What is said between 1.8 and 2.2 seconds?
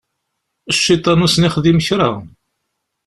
kra.